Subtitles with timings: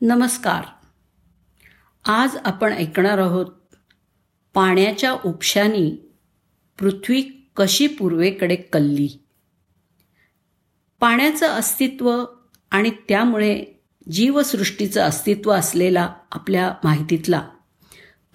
[0.00, 0.64] नमस्कार.
[2.04, 3.46] आज आपण ऐकणार आहोत
[4.54, 6.12] पाण्याच्या उपशानी
[6.78, 7.22] पृथ्वी
[7.56, 9.08] कशी पूर्वेकडे कल्ली?
[11.00, 12.24] पाण्याचं अस्तित्व
[12.70, 13.64] आणि त्यामुळे
[14.12, 17.48] जीवसृष्टीचं अस्तित्व असलेला आपल्या माहितीतला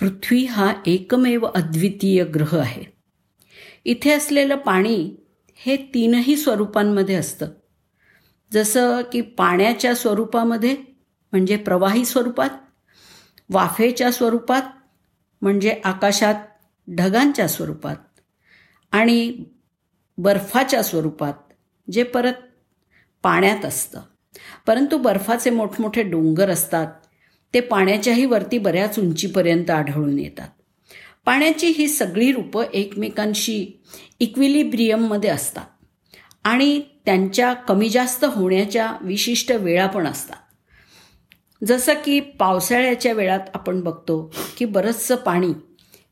[0.00, 2.84] पृथ्वी हा एकमेव अद्वितीय ग्रह आहे.
[3.84, 5.16] इथे असलेलं पाणी
[5.56, 7.46] हे तीनही स्वरूपांमध्ये असतं.
[8.52, 10.87] जसं की पाण्याच्या स्वरूपामध्ये
[11.32, 12.50] म्हणजे प्रवाही स्वरूपात
[13.50, 14.62] वाफेच्या स्वरूपात
[15.42, 16.34] म्हणजे आकाशात
[16.96, 17.96] ढगांच्या स्वरूपात
[18.92, 19.44] आणि
[20.18, 21.32] बर्फाच्या स्वरूपात
[21.92, 22.32] जे परत
[23.22, 24.00] पाण्यात असतं.
[24.66, 26.86] परंतु बर्फाचे मोठमोठे डोंगर असतात
[27.54, 30.48] ते पाण्याच्याही वरती बऱ्याच उंचीपर्यंत आढळून येतात.
[31.24, 33.82] पाण्याची ही सगळी रूपं एकमेकांशी
[34.20, 35.66] इक्विलिब्रियममध्ये असतात
[36.44, 40.36] आणि त्यांच्या कमी जास्त होण्याच्या विशिष्ट वेळा पण असतात.
[41.66, 45.52] जसं की पावसाळ्याच्या वेळात आपण बघतो की बरंचसं पाणी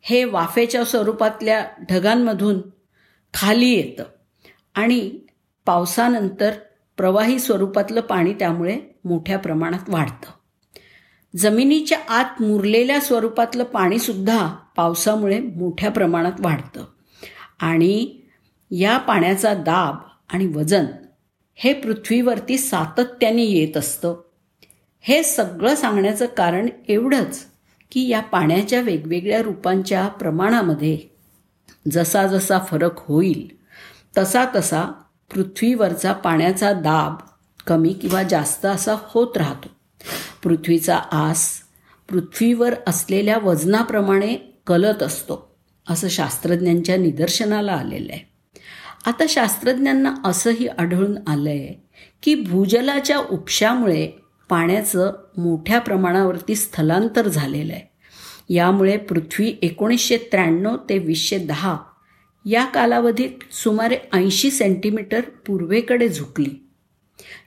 [0.02, 2.60] हे वाफेच्या स्वरूपातल्या ढगांमधून
[3.34, 4.04] खाली येतं.
[4.74, 5.18] आणि
[5.66, 6.50] पावसानंतर
[6.96, 10.30] प्रवाही स्वरूपातलं पाणी त्यामुळे मोठ्या प्रमाणात वाढतं.
[11.36, 16.84] जमिनीच्या आत मुरलेल्या स्वरूपातलं पाणीसुद्धा पावसामुळे मोठ्या प्रमाणात वाढतं.
[17.60, 18.20] आणि
[18.70, 19.96] या पाण्याचा दाब
[20.28, 20.84] आणि वजन
[21.54, 24.25] हे पृथ्वीवरती सातत्याने येत असतं.
[25.00, 27.44] हे सगळं सांगण्याचं कारण एवढंच
[27.92, 30.98] की या पाण्याच्या वेगवेगळ्या रूपांच्या प्रमाणामध्ये
[31.92, 33.48] जसा जसा फरक होईल
[34.18, 34.82] तसा तसा
[35.34, 37.14] पृथ्वीवरचा पाण्याचा दाब
[37.66, 39.68] कमी किंवा जास्त असा होत राहतो.
[40.42, 41.48] पृथ्वीचा आस
[42.08, 45.56] पृथ्वीवर असलेल्या वजनाप्रमाणे कलत असतो
[45.88, 48.20] असं शास्त्रज्ञांच्या निदर्शनाला आलेलं आहे.
[49.06, 51.74] आता शास्त्रज्ञांना असंही आढळून आलं आहे
[52.22, 54.10] की भूजलाच्या उपशामुळे
[54.48, 57.96] पाण्याचं मोठ्या प्रमाणावरती स्थलांतर झालेलं आहे.
[58.54, 61.78] यामुळे पृथ्वी एकोणीसशे त्र्याण्णव ते वीसशे दहा
[62.44, 66.68] या कालावधीत सुमारे ऐंशी सेंटीमीटर पूर्वेकडे झुकली.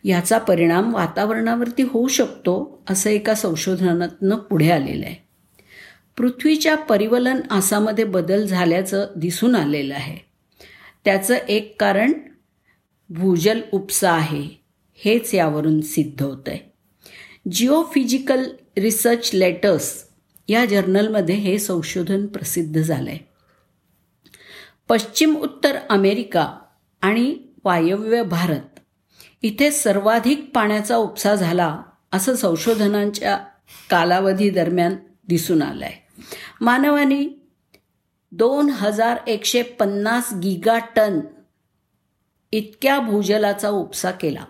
[0.04, 5.16] याचा परिणाम वातावरणावरती होऊ शकतो असं एका संशोधनातनं पुढे आलेलं आहे.
[6.18, 10.18] पृथ्वीच्या परिवलन आसामध्ये बदल झाल्याचं दिसून आलेलं आहे.
[11.06, 12.14] त्याचं एक कारण
[13.10, 14.60] भूजल उपसा आहे.
[14.96, 16.69] हेच यावरून सिद्ध होतं आहे
[17.48, 18.44] जिओफिजिकल
[18.78, 20.06] रिसर्च लेटर्स
[20.50, 23.20] या जर्नलमध्ये हे संशोधन प्रसिद्ध झालं आहे
[24.90, 26.58] पश्चिम उत्तर अमेरिका
[27.02, 28.80] आणि वायव्य भारत
[29.42, 33.38] इथे सर्वाधिक पाण्याचा उपसा झाला असं संशोधनांच्या
[33.90, 34.96] कालावधी दरम्यान
[35.28, 36.26] दिसून आलं आहे
[36.62, 37.28] मानवाने
[38.32, 41.20] दोन हजार एकशे पन्नास गिगा टन
[42.52, 44.46] इतक्या भूजलाचा उपसा केला.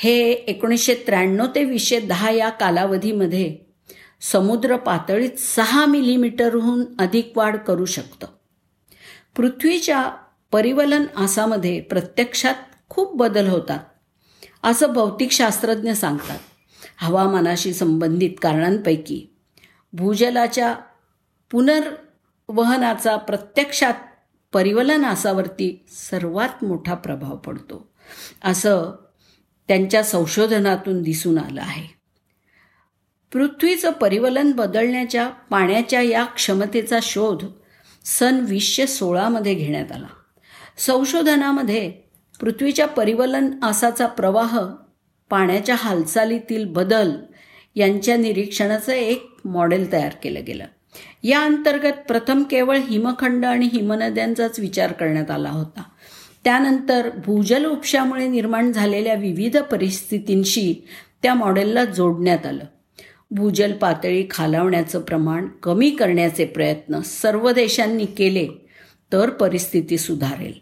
[0.00, 3.56] हे एकोणीसशे त्र्याण्णव ते वीसशे दहा या कालावधीमध्ये
[4.20, 8.26] समुद्र पातळीत सहा मिलीमीटरहून अधिक वाढ करू शकतं.
[9.36, 10.10] पृथ्वीच्या
[10.52, 12.54] परिवलन आसामध्ये प्रत्यक्षात
[12.88, 13.78] खूप बदल होतात
[14.62, 16.38] असं भौतिकशास्त्रज्ञ सांगतात.
[16.96, 19.34] हवामानाशी संबंधित कारणांपैकी
[19.92, 20.74] भूजलाच्या
[21.50, 23.94] पुनर्वहनाचा प्रत्यक्षात
[24.52, 27.88] परिवलन आसावरती सर्वात मोठा प्रभाव पडतो
[28.44, 29.07] असं
[29.68, 31.98] त्यांच्या संशोधनातून दिसून आलं आहे.
[33.32, 37.44] पृथ्वीचं परिवलन बदलण्याच्या पाण्याच्या या क्षमतेचा शोध
[38.04, 40.06] सन वीसशे सोळामध्ये घेण्यात आला.
[40.78, 41.90] संशोधनामध्ये
[42.40, 44.60] पृथ्वीच्या परिवलन आसाचा प्रवाह
[45.30, 47.10] पाण्याच्या हालचालीतील बदल
[47.74, 50.64] यांच्या निरीक्षणाचं एक मॉडेल तयार केलं गेलं.
[51.22, 55.82] या अंतर्गत प्रथम केवळ हिमखंड आणि हिमनद्यांचाच विचार करण्यात आला होता.
[56.48, 60.74] त्यानंतर भूजल उपशामुळे निर्माण झालेल्या विविध परिस्थितींशी
[61.22, 62.64] त्या मॉडेलला जोडण्यात आलं.
[63.30, 68.48] भूजल पातळी खालावण्याचं प्रमाण कमी करण्याचे प्रयत्न सर्व देशांनी केले
[69.12, 70.52] तर परिस्थिती सुधारेल.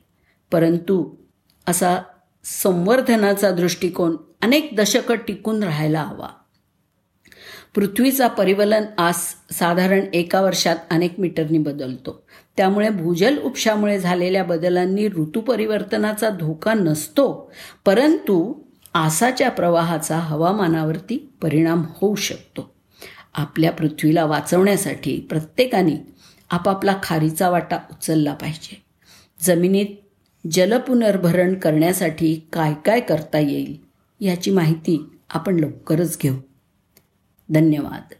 [0.53, 1.15] परंतु
[1.67, 2.03] असा
[2.45, 6.29] संवर्धनाचा दृष्टिकोन अनेक दशकं टिकून राहायला हवा.
[7.77, 12.23] पृथ्वीचा परिवलन आस साधारण एका वर्षात अनेक मीटरनी बदलतो.
[12.57, 17.53] त्यामुळे भूजल उपशामुळे झालेल्या बदलांनी ऋतुपरिवर्तनाचा धोका नसतो
[17.85, 18.55] परंतु
[18.95, 22.71] आसाच्या प्रवाहाचा हवामानावरती परिणाम होऊ शकतो.
[23.35, 26.07] आपल्या पृथ्वीला वाचवण्यासाठी प्रत्येकाने
[26.51, 28.83] आपापला खारीचा वाटा उचलला पाहिजे.
[29.41, 29.87] जमिनीत
[30.51, 33.77] जलपुनर्भरण करण्यासाठी काय काय करता येईल
[34.21, 36.35] याची माहिती आपण लवकरच घेऊ.
[37.53, 38.15] धन्यवाद.